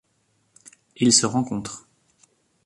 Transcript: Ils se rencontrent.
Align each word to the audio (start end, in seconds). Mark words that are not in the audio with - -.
Ils 0.97 1.13
se 1.13 1.27
rencontrent. 1.27 1.87